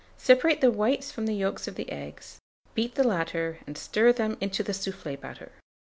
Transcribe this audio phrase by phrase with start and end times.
[0.17, 2.39] Separate the whites from the yolks of the eggs,
[2.73, 5.51] beat the latter, and stir them into the soufflé batter.